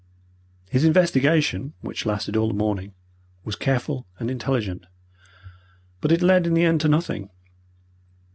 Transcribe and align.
His 0.71 0.83
investigation, 0.83 1.73
which 1.81 2.07
lasted 2.07 2.35
all 2.35 2.47
the 2.47 2.55
morning, 2.55 2.95
was 3.43 3.55
careful 3.55 4.07
and 4.17 4.31
intelligent, 4.31 4.87
but 5.99 6.11
it 6.11 6.23
led 6.23 6.47
in 6.47 6.55
the 6.55 6.65
end 6.65 6.81
to 6.81 6.87
nothing. 6.87 7.29